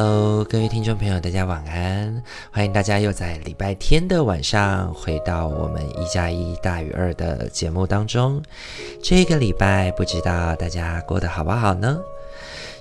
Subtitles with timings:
[0.00, 2.22] Hello，各位听众朋友，大家晚安！
[2.52, 8.40] 欢迎大家又在礼拜天的晚上回到我们一加一大于二的节目当中。
[9.02, 11.98] 这个礼拜不知道大家过得好不好呢？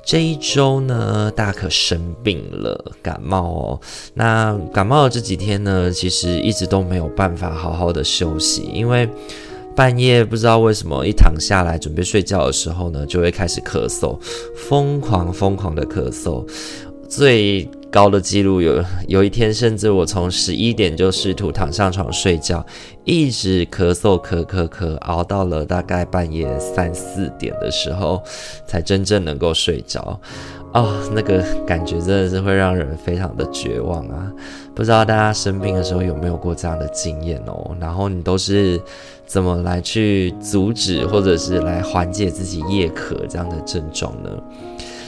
[0.05, 3.81] 这一周呢，大可生病了，感冒哦。
[4.13, 9.09] 那感冒的这几天呢，其实一直都没有办法好好的休息，因为
[9.75, 14.19] 半夜不知道为什么一躺下来准备睡觉的时候呢，就会开始咳嗽，
[14.55, 16.47] 疯狂疯狂的咳嗽。
[17.07, 22.65] 最高的记录有有一天，甚至我从十一点就试图躺上床睡觉，
[23.05, 28.21] 一直咳嗽咳咳咳，熬到了大概半夜三四点的时候，
[28.67, 30.19] 才真正能够睡着。
[30.73, 34.31] 哦，那个感觉真的是会让人非常的绝望啊！
[34.75, 37.75] 不知道大家生病的时候有没有过这样的经验哦？
[37.79, 38.79] 然后你都是
[39.25, 44.29] 怎么来去阻止，或者是来缓解自己夜咳这样的症状呢？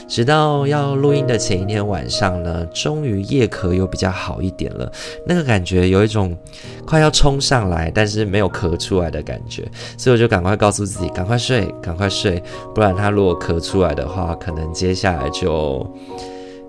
[0.09, 4.91] 直到要录音的前一天晚上呢，终于夜咳又比较好一点了。
[5.25, 6.35] 那个感觉有一种
[6.83, 9.63] 快要冲上来，但是没有咳出来的感觉，
[9.97, 12.41] 所以我就赶快告诉自己，赶快睡，赶快睡，
[12.73, 15.88] 不然他如果咳出来的话，可能接下来就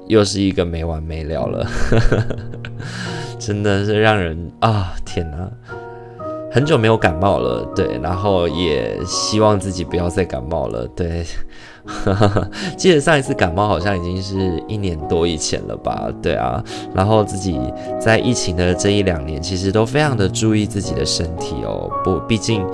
[0.07, 1.67] 又是一个没完没了了。
[3.41, 5.51] 真的是让人啊，天哪！
[6.53, 11.25] 很久没有感冒了，对，然后也希望自己不要再感冒了，对。
[12.77, 16.09] 记得上一次感冒好像已经是一年多以前了吧？
[16.23, 16.63] 对啊，
[16.95, 17.59] 然后自己
[18.01, 21.91] 在疫情的这一两年，其实都非常的注意自己的身体哦。
[22.05, 22.65] 不，毕竟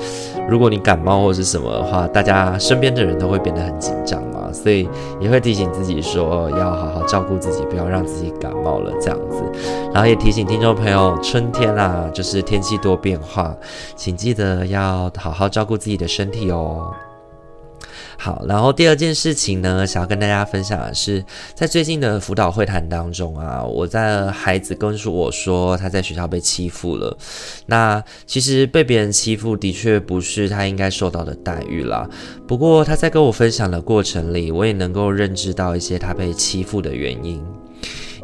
[0.49, 4.89] 如果你感冒或是什么的话，大家身边的人都会变得很紧张嘛，所以
[5.21, 9.43] 也会提醒自己说要好好照顾自己，不要让自己感冒了这样子。
[9.93, 13.55] 然后也提醒听众朋友，春天啦，就是天气多变化，
[13.95, 16.93] 请记得要好好照顾自己的身体哦。
[18.19, 27.17] 好，然后第二件事情呢，想要跟大家分享的是，在最近的辅导会谈当中啊，我在孩子跟我说他在学校被欺负了。
[27.67, 32.09] 那其实被别人欺负的确不是他应该受到的待遇啦。
[32.49, 37.45] 不过他在跟我分享的过程里，我也能够认知到一些他被欺负的原因。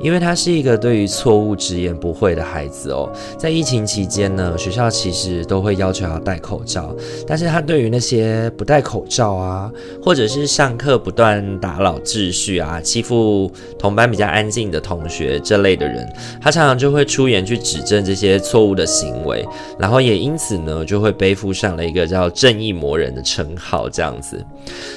[0.03, 6.95] 因为他是一个对于错误直言不讳的孩子哦，在疫情期间呢，学校其实都会要求要戴口罩，
[7.27, 9.71] 但是他对于那些不戴口罩啊，
[10.03, 16.07] 或者是上课不断打扰秩序啊，欺负同班比较安静的同学这类的人，
[16.41, 19.47] 他常常就会出言去指正这些错误的行为，
[19.79, 24.45] 然后也因此呢，就会背负上了一个叫正义魔人的称号这样子。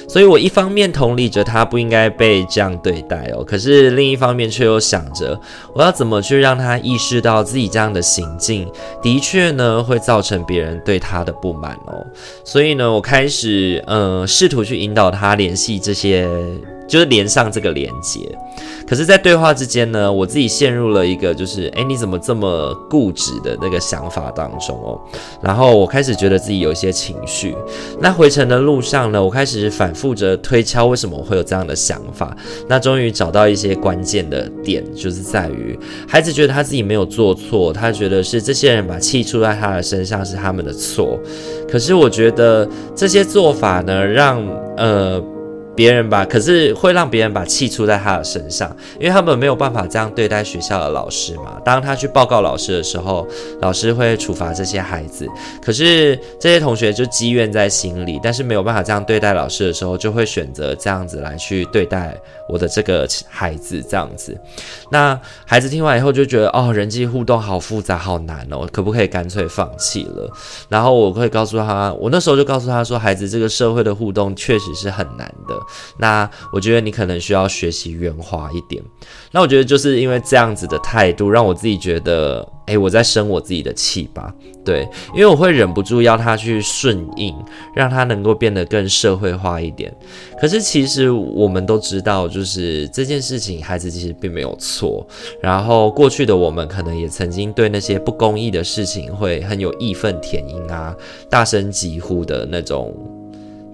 [0.08, 4.95] 所以我一方面同理着他不应该被这样对待哦，可是另一方面却又想。
[4.96, 5.38] 想着
[5.74, 8.66] 我要怎么去让他意识到自己这样的行径
[9.02, 12.06] 的确呢会造成别人对他的不满哦，
[12.44, 16.26] 所以呢我开始呃试图去引导他联系这些。
[16.86, 18.20] 就是连上这个连接，
[18.86, 25.00] 可是，在对话之间呢，我自己陷入了一个就是，诶，你怎么这么固执的那个想法当中哦。
[25.42, 27.56] 然后我开始觉得自己有一些情绪。
[28.00, 32.36] 那回程的路上呢，我开始反复着推敲为什么我会有这样的想法。
[32.68, 41.18] 那终于找到一些关键的点，就是在于孩子觉得他自己没有做错，他觉得是这些人把气出在他的身上是他们的错。
[41.68, 44.40] 可是我觉得这些做法呢，让
[44.76, 45.22] 呃。
[45.76, 51.60] 别人吧，可是会让别人把气出在他的身上，因为他们没有办法这样对待学校的老师嘛。
[51.64, 53.26] 当他去报告老师的时候，
[53.60, 55.28] 老师会处罚这些孩子。
[55.62, 64.36] 可是这些同学就积怨在心里，但是没有办法这样对待老师的时候，就会选择这样子来去对待我的这个孩子，这样子。
[64.90, 70.30] 那孩子听完以后就觉得，哦，人际互动好复杂，好难哦，可不可以干脆放弃了？
[70.70, 75.54] 然后我会告诉他，我那时候就告诉他说，孩子，这个社会的互动确实是很难的。
[75.98, 78.82] 那我觉得你可能需要学习圆滑一点。
[79.32, 84.32] 那我觉得就是因为这样子的态度，让我自己觉得，诶，我在生我自己的气吧。
[84.64, 87.34] 对，因为我会忍不住要他去顺应，
[87.74, 89.94] 让他能够变得更社会化一点。
[90.40, 95.06] 可是其实我们都知道，就是这件事情，孩子其实并没有错。
[95.40, 100.96] 然后过去的我们可能也曾经对那些不公义的事情会很有义愤填膺啊，
[101.30, 102.92] 大声疾呼的那种，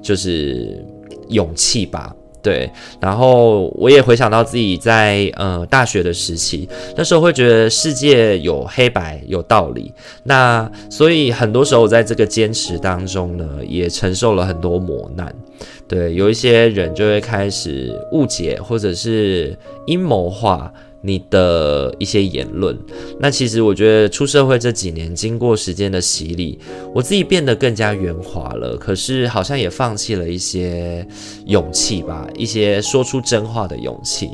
[0.03, 0.85] 就是。
[1.33, 2.71] 勇气吧，对，
[3.01, 9.93] 然后我也回想到自己在呃大学的时期，那时候会觉得世界有黑白有道理，
[10.25, 15.35] 那所以很多时候我在这个坚持当中呢，也承受了很多磨难。
[15.89, 19.57] 对，有一些人就会开始误解或者是
[19.87, 20.73] 阴谋化。
[21.05, 22.79] 你的一些言论，
[23.19, 26.59] 那其实我觉得出社会这几年，经过时间的洗礼，
[26.95, 28.77] 我自己变得更加圆滑了。
[28.77, 31.07] 可是好像也放弃了一些
[31.47, 34.31] 勇气吧，一些说出真话的勇气。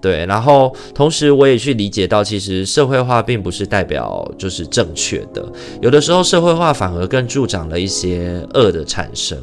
[0.00, 5.44] 对，然后同时我也去理解到，其实社会化并不是代表就是正确的，
[5.80, 9.38] 有的时候社会化反而更助长了一些恶的产生。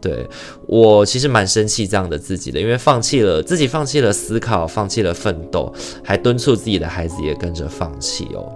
[0.00, 0.26] 对，
[0.66, 8.50] 我其实蛮生气这样的自己的，因为放弃了自己，放弃了思考，放弃了奋斗，还敦促自己的孩子也跟着放弃哦。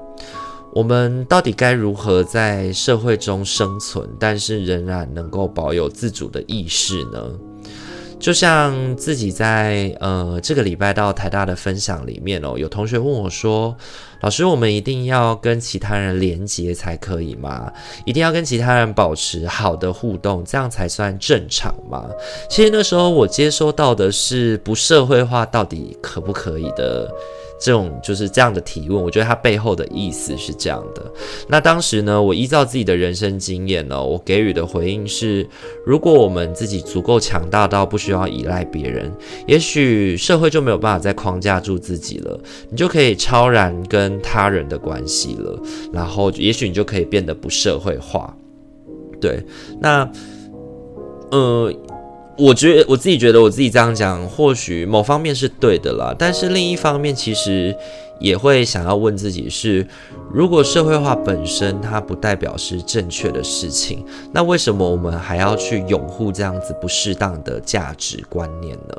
[0.73, 7.31] 我们到底该如何在社会中生存，但是仍然能够保有自主的意识呢？
[8.19, 13.77] 就像自己在呃这个礼拜到台大的分享里面哦，有同学问我说
[14.23, 17.71] ：“老师，我们一定要跟其他人连接才可以吗？
[18.07, 22.09] 一定要跟其他人保持好的互动，这样才算正常吗？”
[22.49, 27.11] 其实那时候我接收到的是不社会化到底可不可以的。
[27.59, 31.03] 这种就是这样的提问，我觉得它背后的意思是这样的。
[31.49, 35.49] 那当时呢，我依照自己的人生经验呢，我给予的回应是：
[35.87, 39.11] 如果我们自己足够强大到不需要依赖别人，
[39.47, 42.39] 也许社会就没有办法再框架住自己了，
[42.71, 45.59] 你就可以超然跟他人的关系了，
[45.93, 48.37] 然后也许你就可以变得不社会化。
[49.21, 49.43] 对，
[49.81, 50.11] 那，
[51.31, 51.73] 呃。
[52.37, 57.77] 我觉得我自己觉得我自己这样讲，或许某方面是对的啦，但是另一方面，其实
[58.19, 59.87] 也会想要问自己是：
[60.33, 68.97] 如果社会化本身它不代表是正确的事情，那为什么我们还要去拥护这样子不适当的价值观念呢？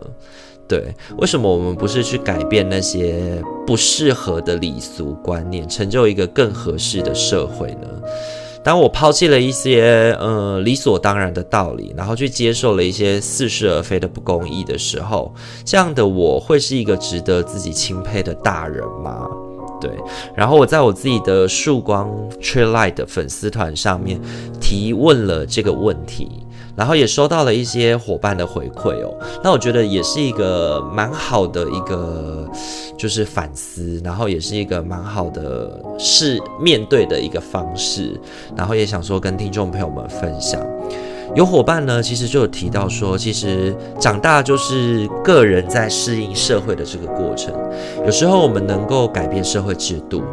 [0.68, 7.88] 对，为什么我们不是去改变那些不适合的礼俗观念，成就一个更合适的社会呢？
[8.66, 15.32] 当我抛弃了一些呃理所当然的道理，然后去接受了一些似是而非的不公义的时候，
[15.64, 19.28] 这样的我会是一个值得自己钦佩的大人吗？
[19.80, 19.92] 对。
[20.36, 22.10] 然后我在我自己的曙光
[22.42, 24.20] Tree Light 的粉丝团上面
[24.60, 26.42] 提问了这个问题。
[26.78, 32.46] 然后也收到了一些伙伴的回馈哦，那我觉得也是一个蛮好的一个
[32.98, 38.20] 就是反思，然后也是一个蛮好的是面对的一个方式，
[38.56, 40.62] 然后也想说跟听众朋友们分享。
[41.36, 47.54] 有伙伴呢，其实就有提到说，其实长大就是个人在适应社会的这个过程，
[48.06, 50.24] 有时候我们能够改变社会制度，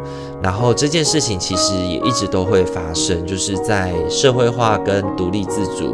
[0.41, 5.93] 然后这件事情其实也一直都会发生，就是在社会化跟独立自主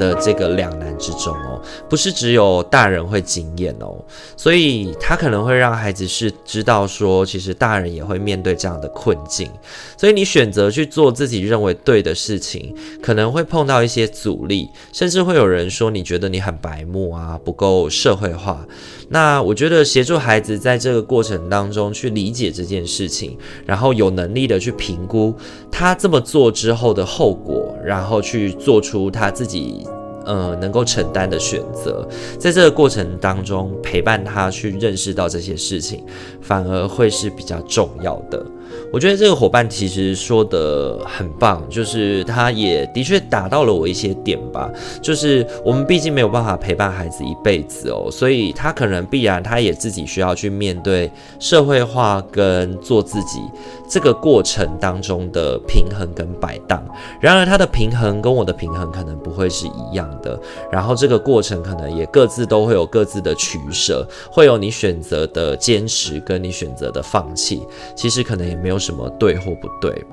[0.00, 4.02] 的这个两难之中哦，不是只有大人会经验哦，
[4.34, 9.50] 所以他可能会让孩子是知道说，其实大人也会面对这样的困境，
[9.98, 18.66] 所以你选择去做自己认为对的事情，可能会碰到一些阻力，甚至会有人说你觉得你很白目啊，不够社会化。
[19.10, 23.36] 那我觉得协助孩子在这个过程当中去理解这件事情，
[23.66, 25.34] 然后有能力的去评估
[25.70, 29.84] 他这么做之后的后果，然后去做出他自己。
[30.30, 36.04] 呃，能够承担的选择，在这个过程当中陪伴他去认识到这些事情，
[36.40, 38.46] 反而会是比较重要的。
[38.92, 44.70] 我觉得这个伙伴其实说得很棒，就是他也的确打到了我一些点吧。
[45.00, 53.40] 就是我们毕竟没有办法陪伴孩子一辈子哦，所以他可能必然他也自己需要去面对社会化跟做自己
[53.88, 56.82] 这个过程当中的平衡跟摆荡。
[57.20, 60.38] 然而他的平衡跟我的平衡可能不会是一样的，
[60.70, 67.62] 然后这个过程可能也各自都会有各自的取舍，会有你选择的坚持跟你选择的放弃。
[67.94, 70.04] 其实可能也没有什么对或不对。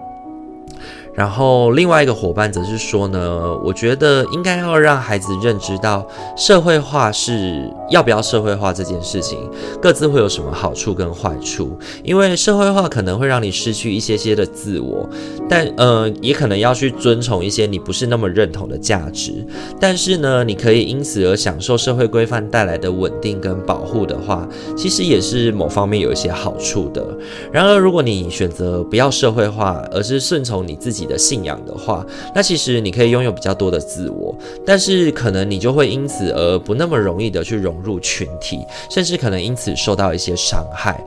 [1.18, 9.50] 然后另外一个伙伴则是说呢，我觉得应该要让孩子认知到社会化是要不要社会化这件事情，
[9.82, 11.76] 各自会有什么好处跟坏处。
[12.04, 15.10] 因为社会化可能会让你失去一些些的自我，
[15.50, 19.44] 但呃也可能要去遵从一些你不是那么认同的价值。
[19.80, 27.04] 但是呢，你可以因此而享受社会规范带来的稳定跟保护的话，其实也是某方面有一些好处的。
[27.52, 38.60] 然而，如果你选择不要社会化，而是顺从你自己的信仰的话，那其实你可以拥有比较多的自我，但是可能你就会因此而不那么容易的去融入群体，
[38.92, 41.04] 甚至可能因此受到一些伤害。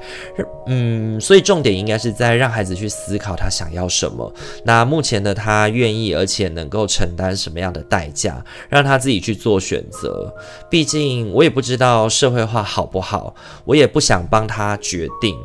[0.66, 4.32] 嗯，所以重点应该是在让孩子去思考他想要什么。
[4.64, 10.32] 那目前的他愿意而且能够承担什么样的代价，让他自己去做选择。
[10.70, 15.36] 毕竟我也不知道社会化好不好，我也不想帮他决定。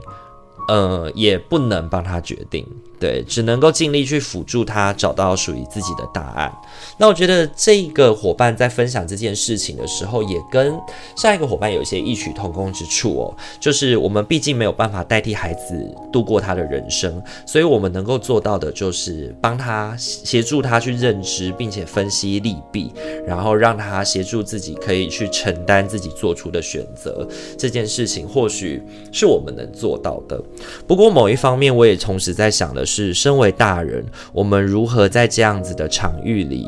[0.67, 2.65] 呃，也不能帮他决定，
[2.99, 6.51] 对，只能够尽力去辅助他找到属于自己的答案。
[6.97, 10.73] 那我觉得这个伙伴在分享这件事情的时候，也跟
[11.15, 22.91] 上一个伙伴有一些异曲同工之处哦，就是我们毕竟没有办法代替孩子度过他的人生，所以我们能够做到的就是帮他协助他去认知，并且分析利弊，
[23.27, 27.27] 然后让他协助自己可以去承担自己做出的选择。
[27.57, 28.81] 这件事情或许
[29.11, 30.41] 是我们能做到的。
[30.87, 36.67] 不过，某一方面，我也同时在想的是，身为大人，我们如何在这样子的场域里，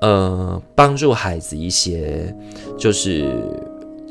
[0.00, 2.34] 呃，帮助孩子一些，
[2.78, 3.30] 就是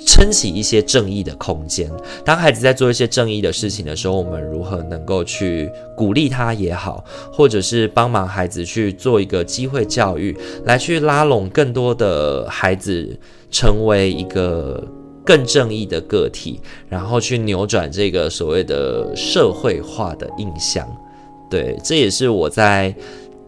[0.05, 1.91] 撑起一些正义的空间。
[2.25, 13.19] 当孩子在做一些正义的事情的时候，我们如何能够去鼓励他也好，或者是帮忙孩子去做一个机会教育，来去拉拢更多的孩子，
[13.51, 14.83] 成为一个。
[15.25, 20.87] 更正义的个体，然后去扭转这个所谓的社会化的印象，
[21.49, 22.93] 对，这也是我在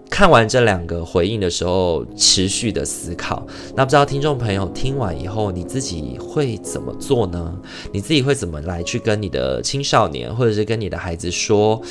[0.09, 3.45] 看完这两个回应的时候持续的思考。
[3.75, 7.53] 那不知道听众朋友听完以后，你自己会怎么做呢？
[7.91, 11.81] 你自己会怎么来去跟你的青少年，或者是跟你的孩子说？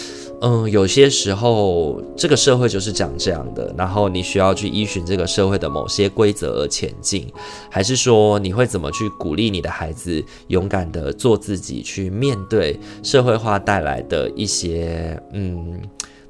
[0.41, 7.27] 嗯，有些时候这个社会就是长这样的，然后你需要去依循这个社会的某些规则而前进，
[7.71, 15.81] 还是说你会怎么去鼓励你的孩子勇敢的做自己，去面对社会化带来的一些嗯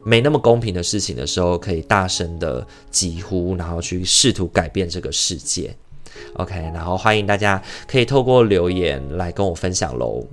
[0.05, 5.75] 没那么公平的事情的时候，可以大声的疾呼，然后去试图改变这个世界。
[6.35, 10.25] OK，然后欢迎大家可以透过留言来跟我分享喽。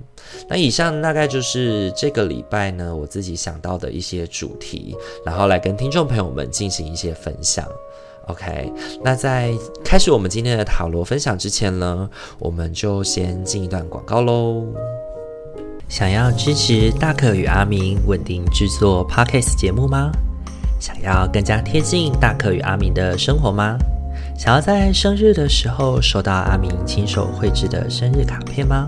[0.47, 7.67] 那以上大概就是这个礼拜呢，我自己想到的一些主题，然后来跟听众朋友们进行一些分享。
[8.27, 8.71] OK，
[9.03, 9.51] 那在
[9.83, 15.10] 开始我们今天的塔罗分享之前呢，我们就先进一段广告喽。
[15.91, 20.09] 想要支持大可与阿明稳定制作 Podcast 节目吗？
[20.79, 23.77] 想要更加贴近大可与阿明的生活吗？
[24.39, 28.87] 想要在生日的时候收到阿明亲手绘制的生日卡片吗？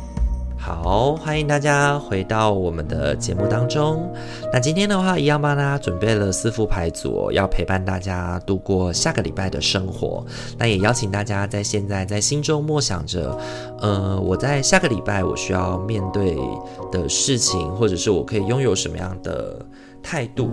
[0.63, 4.07] 好，欢迎大家回到我们的节目当中。
[4.53, 10.23] 那今天的话，一样帮大家准备了四副牌组，要陪伴大家度过下个礼拜的生活。
[10.59, 13.35] 那也邀请大家在现在在心中默想着，
[13.79, 16.37] 呃，我在下个礼拜我需要面对
[16.91, 19.65] 的事情，或者是我可以拥有什么样的
[20.01, 20.51] 态度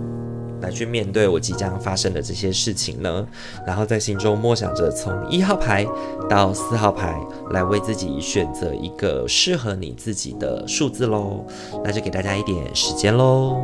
[0.61, 3.25] 来去面对我即将发生的这些事情呢？
[3.65, 5.87] 然后在心中默想着，从一号牌
[6.29, 7.19] 到四号牌，
[7.51, 11.45] 来为自己选择一个适合你自己的数字喽。
[11.83, 13.55] 那就给大家一点时间喽。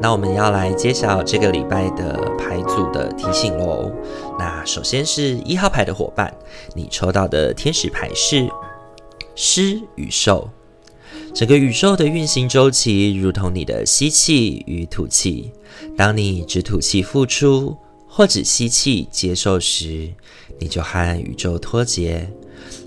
[0.00, 3.90] 那我们要来揭晓这个礼拜的牌组的提醒喽。
[4.38, 6.32] 那首先是一号牌的伙伴，
[6.74, 8.48] 你抽到的天使牌是
[9.34, 10.48] 狮与兽。
[11.34, 15.52] 整个宇宙的运行周期如同你的吸气与吐气。
[15.96, 17.76] 当你只吐气付出，
[18.08, 20.08] 或只吸气接受时，
[20.58, 22.30] 你就和宇宙脱节。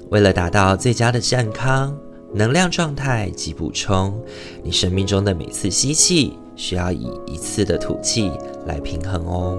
[0.10, 1.98] 为了达到最佳的健康、
[2.34, 4.18] 能量状态及补充，
[4.64, 6.38] 你生命中的每次吸气。
[6.56, 8.32] 需要以一次的吐气
[8.66, 9.58] 来平衡哦。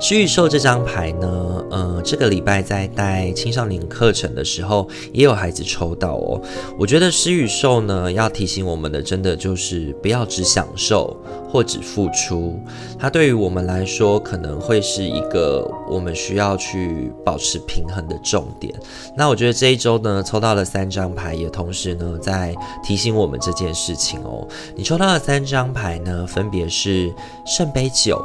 [0.00, 6.40] 食与兽这张牌呢，呃，这个礼拜在带青少年课程的时候，也有孩子抽到哦。
[6.78, 11.14] 我觉得食与兽呢，要提醒我们的，真的就是不要只享受
[11.50, 12.58] 或只付出。
[12.98, 18.72] 它对于我们来说，可能会是一个我们需要去保持平衡的重点。
[19.16, 24.46] 那我觉得这一周呢，抽到了三张牌，也同时呢，在提醒我们这件事情哦。
[24.76, 27.12] 你抽到的三张牌呢，分别是
[27.44, 28.24] 圣杯九、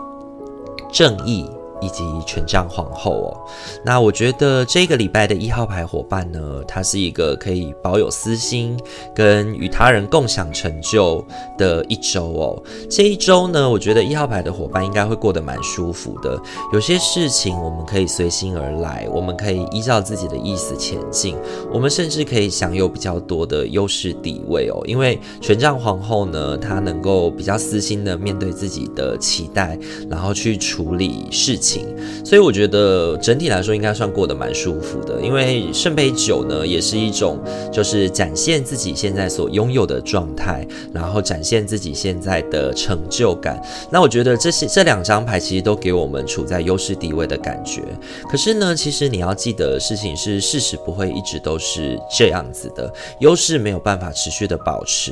[0.94, 1.50] 正义。
[1.82, 3.38] 以及权杖皇后哦。
[3.84, 8.79] 那我觉得这个礼拜的一号牌伙伴呢，他是一个可以保有私心
[9.13, 11.25] 跟与他人共享成就
[11.58, 12.63] 的一周哦。
[12.89, 16.39] 这一周呢，我觉得一号牌的伙伴应该会过得蛮舒服的。
[16.74, 21.38] 有些事情我们可以随心而来，我们可以依照自己的意思前进，
[21.72, 24.82] 我们甚至可以享有比较多的优势地位哦。
[24.86, 29.77] 因为权杖皇后呢，她能够比较私心的面对自己的期待，
[30.10, 31.75] 然后去处理事情，
[32.24, 35.20] 所以我觉得整体来说应该算过得蛮舒服的。
[35.22, 37.39] 因为圣杯九呢，也是一种
[37.72, 43.62] 就是展现自己现在所拥有的状态，然后展现自己现在的成就感。
[43.91, 47.82] 那我觉得这些这两张牌其实都给我们处在优势地位的感觉。
[48.29, 55.12] 可是呢，其实你要记得事情是，事实不会一直都是这样子的，优势没有办法持续的保持，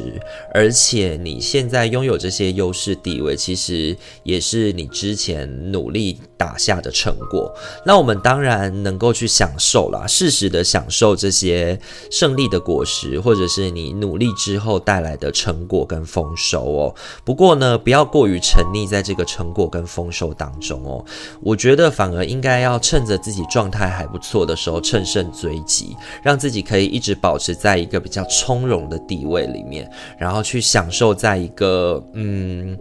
[0.54, 7.50] 而且你现在拥有这些优势地位，其实也是你之前努力打下的成果。
[7.86, 11.80] 那我们当然能够去享受啦，适时的享受这些
[12.12, 16.96] 胜利的果实，或者是你努力之后带来的成果跟丰收哦。
[17.24, 21.06] 不过呢，不要过于沉溺在这个成果跟丰收当中哦。
[21.42, 32.78] 我觉得反而应该要趁着自己状态还不错的时候，乘胜追击，让自己可以一直保持在一个比较从容的地位里面，然后去享受在一个嗯。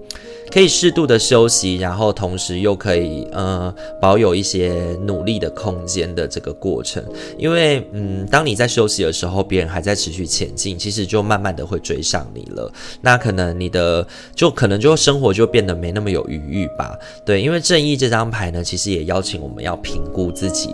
[0.53, 7.03] 可以适度的休息，然后同时又可以呃保有一些努力的空间的这个过程，
[7.39, 12.71] 因为嗯，当你在休息的时候，别人还在持续前进，其实就慢慢的会追上你了。
[13.01, 16.99] 那可能你的就可能就生活就变得没那么有余裕吧。
[17.25, 20.69] 对，因为正义这张牌呢，其实也邀请我们要评估自己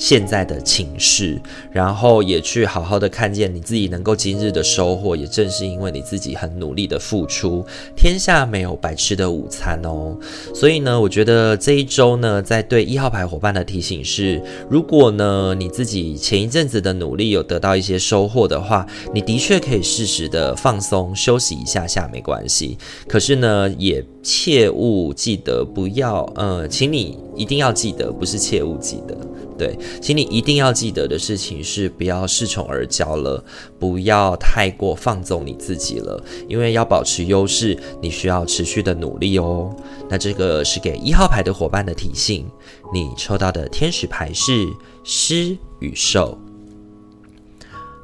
[0.00, 1.38] 现在的情势，
[1.70, 7.62] 然后也去好好的看见你自己能够今日的收获，也正是因为你自己很努力的付出。
[7.94, 10.16] 天下没有白吃的午餐哦，
[10.54, 22.78] 所以呢，我觉得这一周呢，在对一号牌伙伴的提醒是：如果呢你自己前一阵子的努力有得到一些收获的话，你的确可以适时的放松休息一下下没关系。
[23.06, 29.16] 可是呢，也切勿记得不要，呃，请你一定要记得，不是切勿记得。
[29.56, 33.44] 对，请你一定要记得的事情是，不要恃宠而骄了，
[33.78, 39.70] 不要太过放纵你自己了，因为要保持优势，你需要持续的努力哦。
[40.08, 42.46] 那这个是给一号牌的伙伴的提醒。
[42.92, 44.66] 你抽到的天使牌是
[45.04, 46.38] 狮与兽。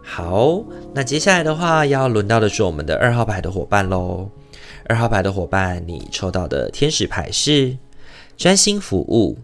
[0.03, 0.63] 好，
[0.95, 4.29] 那接下来的话要轮到的是我们的二号牌的伙伴喽。
[4.89, 7.77] 二号牌的伙伴，你抽到的天使牌是
[8.37, 9.37] 专心服务。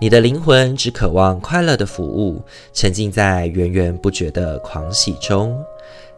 [0.00, 2.42] 你的灵魂只渴望快乐的服务，
[2.72, 5.56] 沉浸在源源不绝的狂喜中。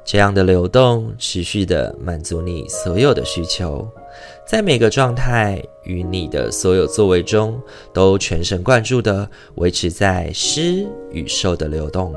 [0.02, 3.87] 这样的流动持续地满足你所有的需求，
[4.46, 7.61] 在每个状态与你的所有作为中，
[7.92, 12.14] 都全神贯注地维持在狮与兽的流动。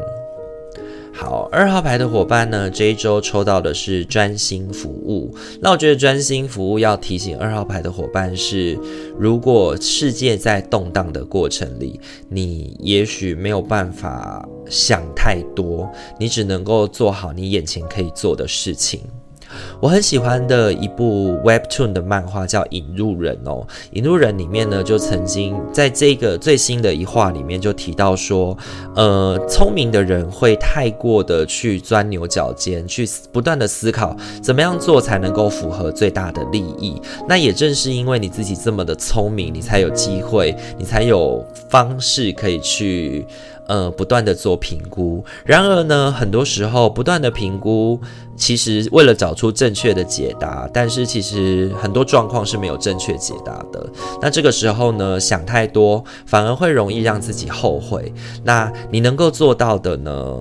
[1.21, 5.35] 好，二号牌的伙伴呢，这一周抽到的是专心服务。
[5.59, 8.79] 那我觉得专心服务要提醒二号牌的伙伴是，
[9.17, 19.01] 如果世界在动荡的过程里，你也许没有办法想太多，你只能够做好你眼前可以做的事情。
[19.79, 28.57] 我很喜欢的一部 Webtoon 的漫画叫《引路人》哦，《引路人》里面呢，就曾经在这个最新的一话里面就提到说，
[28.95, 37.01] 呃，聪明的人会太过的去钻牛角尖，去不断的思考怎么样做才能够符合最大的利益。
[37.27, 43.25] 那也正是因为你自己这么的聪明，你才有机会，你才有方式可以去。
[43.69, 47.99] 呃，不断的做评估，然而呢，很多时候不断的评估，
[48.35, 53.87] 其实为了找出正确的解答，但是其实很多状况是没有正确解答的。
[54.19, 58.11] 那这个时候呢，想太多反而会容易让自己后悔。
[58.43, 60.35] 那你能够做到的呢？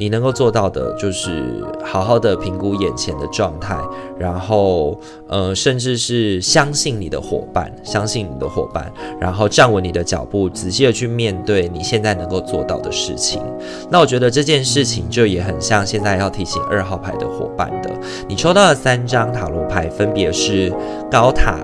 [0.00, 3.76] 你能够做到的就是好好的评估眼前的状态，
[4.18, 13.42] 然后呃，甚至是相信你的伙伴，相信你的伙伴，然后站稳你的脚步，仔细的去面对你现在能够做到的事情。
[13.90, 17.90] 那我觉得这件事情就也很像现在要提醒二号牌的伙伴的，
[18.26, 20.72] 你抽到的三张塔罗牌分别是
[21.10, 21.58] 高塔、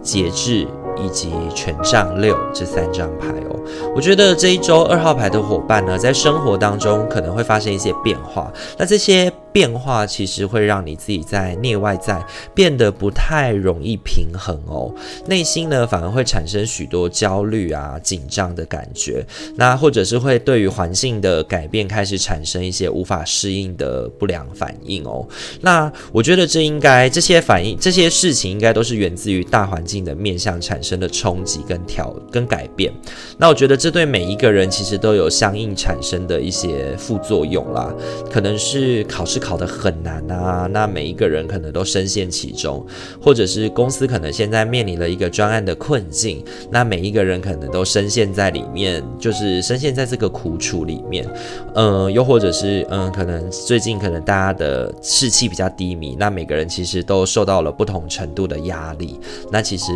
[0.00, 0.66] 节制。
[0.96, 3.58] 以及权杖六这三张牌哦，
[3.94, 8.52] 我觉得这一周二号牌的伙伴呢，在生活当中可能会发生一些变化。
[8.76, 14.92] 那这些变化其实会让你自己在内外在变得不太容易平衡哦，
[15.26, 19.24] 内心呢反而会产生许多焦虑啊、紧张的感觉，
[19.56, 25.26] 那或者是会对于环境的改变开始产生一些无法适应的不良反应哦。
[25.60, 32.90] 那我觉得这应该这些反应、这些事情应该都是源自于大环境的面向产生的冲击跟调跟改变。
[33.36, 37.92] 那我觉得这对每一个人其实都有相应产生的一些副作用啦，
[38.30, 39.41] 可能是考试。
[39.42, 42.86] 考得很难啊，那每一个人可能都深陷其中，
[43.20, 51.28] 或者是公司可能现在面临了一个专案的困境，那每一个人可能都深陷在里面，就是深陷在这个苦楚里面。
[51.74, 59.18] 嗯、又或者是嗯、可能最近可能大家的士气比较低迷，那每个人其实都受到了不同程度的压力，
[59.50, 59.92] 那其实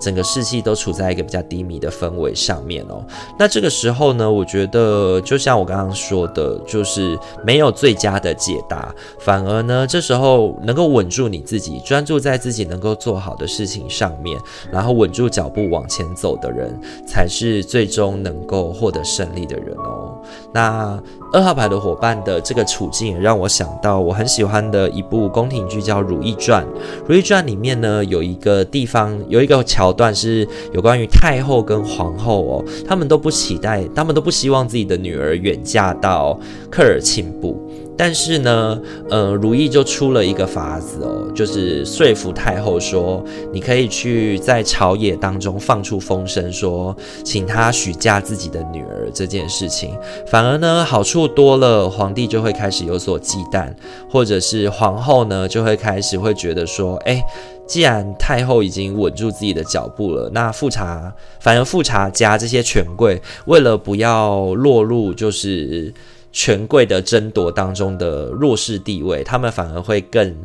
[0.00, 3.04] 整个士气都处在一个比较低迷的氛围上面哦。
[3.38, 8.85] 那这个时候呢，我觉得就像我刚刚说的，就是没有最佳的解答。
[9.18, 14.38] 反而呢，这时候能够稳住你自己，专注在自己能够做好的事情上面，
[14.70, 20.20] 然后稳住脚步往前走的人，才是最终能够获得胜利的人哦。
[20.52, 21.00] 那
[21.32, 26.64] 二号牌的伙伴的这个处境也让我想到我很喜欢的一部宫廷剧叫《如懿传》。
[27.06, 36.38] 《如懿传》里面呢，有一个地方有一个桥段是有关于太后跟皇后哦，他们都不期待，他们都不希望自己的女儿远嫁到
[36.70, 37.65] 科尔沁部。
[37.98, 38.78] 但是呢，
[39.08, 53.72] 呃，如意就出了一个法子哦，就是说服太后说，你可以去在朝野当中放出风声，说请她许嫁自己的女儿这件事情，反而呢好处多了，皇帝就会开始有所忌惮，
[54.10, 57.24] 或者是皇后呢就会开始会觉得说，哎，
[57.66, 65.94] 既然太后已经稳住自己的脚步了，那富察反而富察家这些权贵为了不要落入就是。
[66.36, 70.36] 权贵的争夺当中的弱势地位，他们反而会更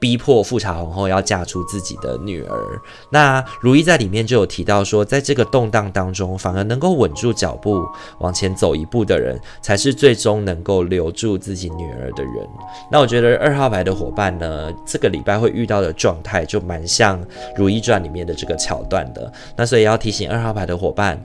[0.00, 2.80] 逼迫富察皇后要嫁出自己的女儿。
[3.12, 7.86] 那如懿在里面就有提到说，在这个动荡当中，反而能够稳住脚步
[8.18, 12.48] 往前走一步的人，才是最终能够留住自己女儿的人。
[12.90, 17.22] 那我觉得二号牌的伙伴呢，这个礼拜会遇到的状态就蛮像
[17.54, 19.32] 《如懿传》里面的这个桥段的。
[19.56, 21.24] 那所以要提醒二号牌的伙伴。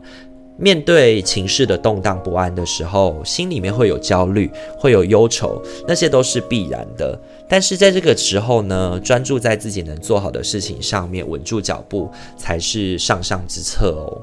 [0.57, 7.19] 面对情势的动荡不安的时候，心里面会有焦虑，会有忧愁，那些都是必然的。
[7.47, 14.21] 但是在这个时候呢，专注在自己能做好的事情上面，稳住脚步，才是上上之策哦。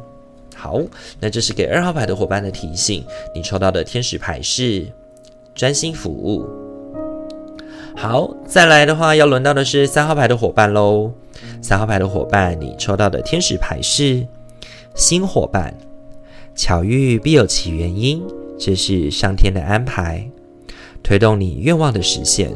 [0.54, 0.80] 好，
[1.18, 3.04] 那这是给二号牌的伙伴的提醒。
[3.34, 4.86] 你抽到的天使牌是
[5.54, 6.44] 专心服务。
[7.96, 11.10] 好，再来的话，要轮到的是三号牌的伙伴喽。
[11.62, 14.26] 三号牌的伙伴，你抽到的天使牌是
[14.94, 15.74] 新伙伴。
[16.62, 18.22] 巧遇必有其原因，
[18.58, 20.30] 这是上天的安排，
[21.02, 22.54] 推动你愿望的实现。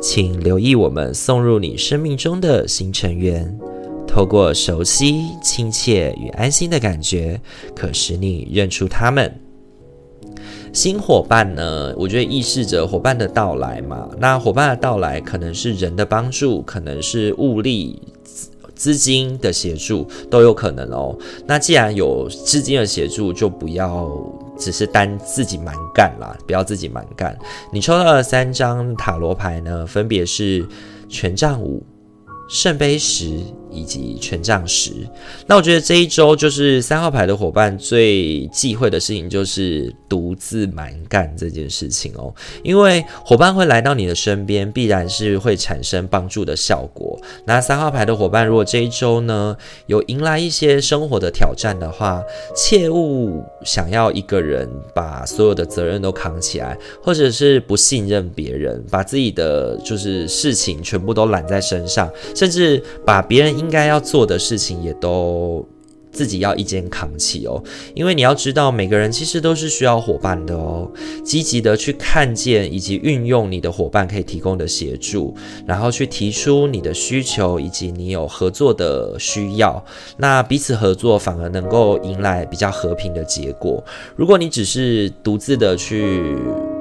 [0.00, 3.58] 请留意我们送入你生命中的新成员，
[4.06, 7.40] 透过熟悉、亲切与安心的感觉，
[7.74, 9.34] 可使你认出他们。
[10.72, 14.08] 新伙伴呢，我觉得预示着伙伴的到来嘛。
[14.20, 18.00] 那伙伴的到来，可能是人的帮助，可能是物力。
[18.82, 21.16] 资金的协助都有可能哦。
[21.46, 24.10] 那既然有资金的协助，就不要
[24.58, 27.38] 只是单自己蛮干啦，不要自己蛮干。
[27.72, 30.66] 你抽到的三张塔罗牌呢，分别是
[31.08, 31.80] 权杖五、
[32.48, 33.38] 圣杯十。
[33.72, 34.92] 以及权杖十，
[35.46, 42.32] 那我觉得这一周就是三号牌的伙伴最忌讳的事情就是独自蛮干这件事情哦，
[42.62, 47.18] 因为伙伴会来到你的身边，必然是会产生帮助的效果。
[47.46, 49.56] 那三号牌的伙伴如果这一周呢
[49.86, 52.22] 有迎来一些生活的挑战的话，
[52.54, 63.61] 切勿想要一个人把所有的责任都扛起来，或者是不信任别人，把自己的就是事情全部都揽在身上，甚至把别人。
[63.62, 65.64] 应该要做的事情也都
[66.10, 67.62] 自己要一肩扛起哦，
[67.94, 70.86] 因为你要知道，每个人其实都是需要伙伴的哦。
[71.24, 75.34] 积极的去看见以及运用你的伙伴可以提供的协助，
[75.66, 79.82] 然后去提出你的需求以及你有合作的需要，
[80.18, 83.82] 那彼此合作反而能够迎来比较和平的结果。
[84.14, 86.36] 如果你只是独自的去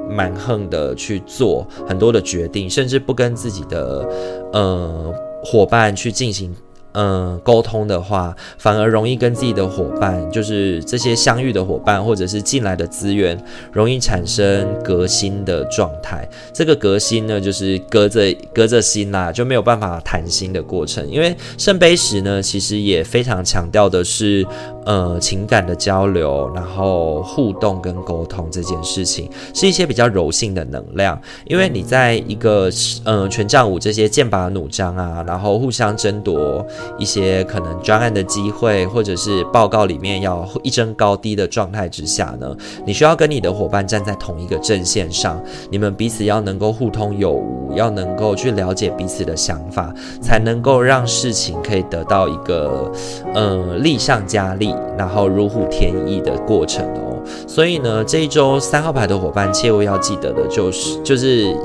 [0.10, 4.06] 蛮横的去做很多的决定，甚至不跟自己的
[4.52, 6.54] 呃伙伴去进行。
[6.94, 16.28] 嗯，沟通的话，反而容易跟自己的伙伴，就是这些相遇的伙伴，或者是进来的资源，容易产生隔心的状态。
[16.54, 21.10] 这个隔心呢，就是隔着隔着心啦，就没有办法谈心的过程。
[21.10, 24.46] 因为圣杯十呢，其实也非常强调的是
[24.86, 31.20] 呃情感的交流，然后互动跟沟通这件事情，是一些比较柔性的能量。
[31.46, 32.70] 因为你在一个
[33.06, 36.66] 呃权杖五这些剑拔弩张啊，然后互相争夺
[36.98, 52.92] 一些可能专案的机会，或者是报告里面要一争高低的状态之下呢，你需要跟你的伙伴站在同一个阵线上，你们彼此要能够互通有无，要能够去了解彼此的想法，才能够让事情可以得到一个
[53.34, 57.22] 呃力上加力，然后如虎添翼的过程哦。
[57.48, 61.56] 所以呢，这一周三号牌的伙伴切勿要记得的就是，就是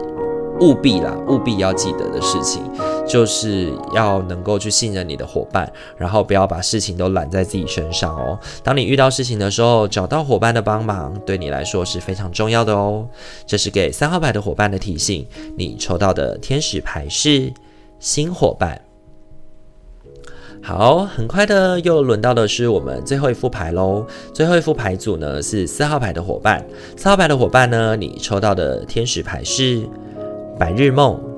[0.61, 2.63] 务必啦，务必要记得的事情，
[3.07, 8.39] 就是要能够去信任你的伙伴，然后不要把事情都揽在自己身上哦。
[8.63, 13.07] 当你遇到事情的时候，找到伙伴的帮忙，对你来说是非常重要的哦。
[13.47, 15.27] 这是给三号牌的伙伴的提醒。
[15.57, 17.53] 你抽到的天使牌是
[18.01, 18.81] 新伙伴。
[20.63, 24.05] 好，很快的又轮到的是我们最后一副牌喽。
[24.35, 26.65] 最后一副牌组呢是四号牌的伙伴。
[26.97, 29.89] 四号牌的伙伴呢，你抽到的天使牌是
[30.59, 31.36] 白日梦。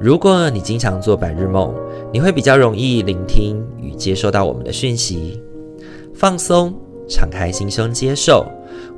[0.00, 1.74] 如果你经常做白日梦，
[2.10, 5.38] 你会比较容易聆听与接收到我们的讯息。
[6.14, 6.72] 放松，
[7.06, 8.46] 敞开心胸接受，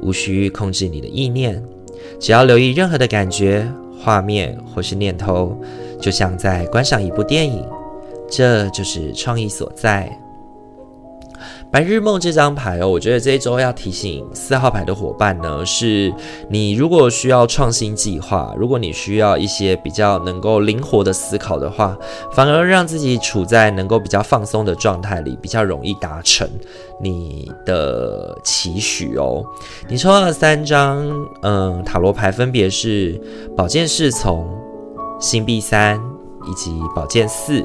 [0.00, 1.60] 无需控制你的意念，
[2.20, 5.60] 只要留意任何的感觉、画面或是念头，
[6.00, 7.66] 就像在观赏一部电影。
[8.30, 10.08] 这就是创意所在。
[11.72, 16.12] 白日梦这张牌哦，我觉得这一周要提醒四号牌的伙伴呢，是
[16.50, 21.96] 你如果需要创新计划，如果你需要一些比较能够灵活的思考的话，
[22.30, 26.46] 反而让自己处在能够比较放松的状态里，比较容易达成
[27.00, 29.42] 你的期许哦。
[29.88, 31.02] 你抽到的三张，
[31.40, 33.18] 嗯，塔罗牌分别是
[33.56, 34.46] 宝剑侍从、
[35.18, 35.98] 星币三
[36.46, 37.64] 以及宝剑四。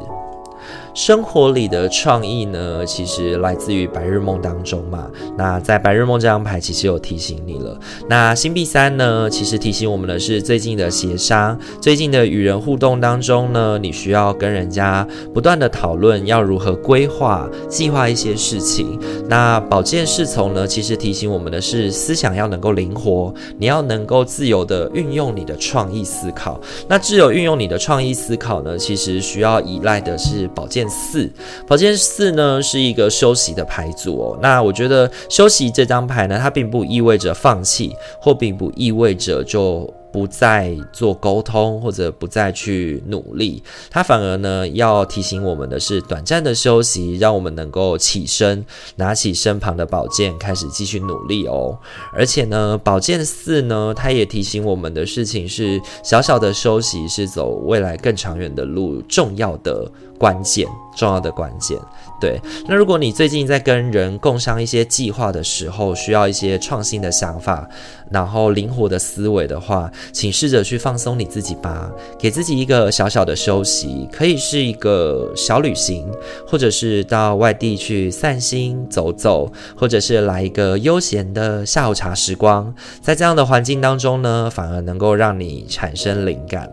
[0.98, 5.08] 生活里的创意呢，其实来自于白日梦当中嘛。
[5.38, 7.80] 那在白日梦这张牌，其实有提醒你了。
[8.10, 19.00] 那星币三呢，其实提醒我们的是最近的协商，最近的与人互动当中呢，你需要跟人家不断的讨论要如何规划、计划一些事情。
[19.30, 26.60] 那宝剑侍从呢，其实提醒我们的是思想要能够灵活，你要能够自由的运用你的创意思考。
[26.88, 31.30] 那自由运用你的创意思考呢，其实需要依赖的是宝剑四，
[31.68, 34.40] 宝剑四呢是一个休息的牌组哦。
[34.42, 39.94] 那我觉得休息这张牌呢，它并不意味着放弃，或并不意味着就。
[40.10, 51.78] 不再做沟通，或者不再去努力，它反而呢要提醒我们的是短暂的休息，让我们能够起身，拿起身旁的宝剑，开始继续努力哦。
[52.14, 61.78] 而且呢，宝剑四呢，它也提醒我们的事情是，小小的休息是走未来更长远的路重要的关键，重要的关键。
[62.20, 67.70] 对，那如果你最近在跟人共商一些计划的时候，需要一些创新的想法，
[68.10, 76.10] 然后灵活的思维的话，请试着去放松你自己吧，给自己一个小小的休息，可以是一个小旅行，
[76.48, 86.68] 或者是到外地去散心走走，或者是来一个悠闲的下午茶时光，在这样的环境当中呢，反而能够让你产生灵感，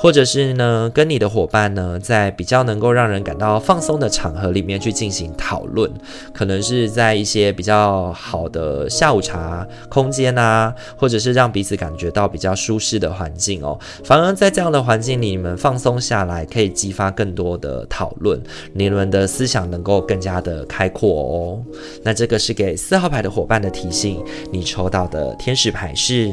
[0.00, 4.90] 或者是呢，跟你的伙伴呢，在比较能够让人感到放松的场合里面去。
[5.00, 5.90] 进行讨论，
[6.34, 13.78] 可能是在一些比较好的下午茶空间啊，或者是让彼此感觉到比较舒适的环境哦。
[14.04, 18.38] 反而在这样的环境里，你们放松下来，可以激发更多的讨论，
[18.74, 21.64] 你们的思想能够更加的开阔哦。
[22.02, 26.30] 那这个是给四号牌的伙伴的提醒，你抽到的天使牌是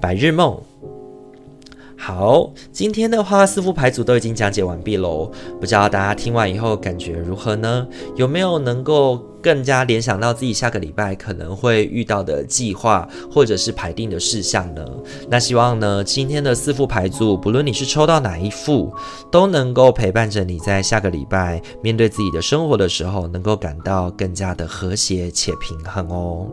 [0.00, 0.60] 白日梦。
[2.00, 7.86] 好，今天的话四副牌组都已经讲解完毕喽，不知道大家听完以后感觉如何呢？
[8.14, 14.84] 有没有能够更加联想到自己下个礼拜可能会遇到的计划或者是排定的事项呢？
[15.28, 18.92] 那希望呢，今天的四副牌组，不论你是抽到哪一副，
[19.30, 26.46] 都能够陪伴着你在下个礼拜面对自己的生活的时候，能够感到更加的和谐且平衡哦。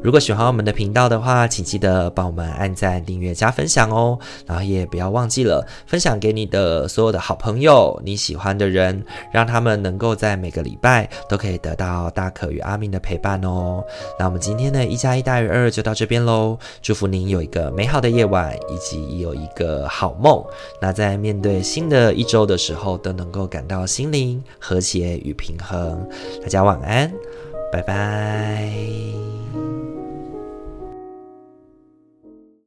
[0.00, 4.16] 如果喜欢我们的频道的话，请记得帮我们按赞、订阅、加分享哦。
[4.46, 13.84] 然后也不要忘记了分享给你的所有的好朋友、你喜欢的人，让他们能够在每个礼拜都可以得到大可与阿明的陪伴哦。
[14.18, 16.58] 那我们今天的一加一大于二就到这边喽。
[16.82, 20.44] 祝福您有一个美好的夜晚，以及有一个好梦。
[20.80, 26.04] 那在面对新的一周的时候，都能够感到心灵和谐与平衡。
[26.42, 27.12] 大家晚安，
[27.70, 28.68] 拜拜。